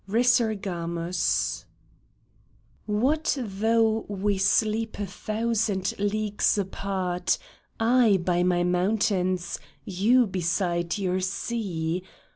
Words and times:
RESURGAMUS 0.07 1.65
What 2.87 3.37
though 3.39 4.03
we 4.09 4.39
sleep 4.39 4.97
a 4.97 5.05
thousand 5.05 5.93
leagues 5.99 6.57
apart, 6.57 7.37
I 7.79 8.17
by 8.25 8.41
my 8.41 8.63
mountains, 8.63 9.59
you 9.85 10.25
beside 10.25 10.97
your 10.97 11.19
sea 11.19 12.01